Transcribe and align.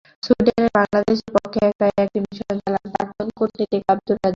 সুইডেনে 0.23 0.69
বাংলাদেশের 0.77 1.29
পক্ষে 1.35 1.59
একাই 1.69 1.91
একটি 2.03 2.19
মিশন 2.25 2.55
চালান 2.63 2.85
প্রাক্তন 2.93 3.27
কূটনীতিক 3.37 3.83
আবদুর 3.91 4.15
রাজ্জাক। 4.15 4.29